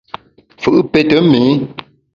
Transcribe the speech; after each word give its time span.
Fù’ 0.61 0.71
pète 0.91 1.13
méé. 1.31 1.47